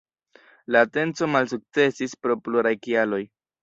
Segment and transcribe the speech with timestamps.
[0.75, 3.27] La atenco malsukcesis pro pluraj kialoj.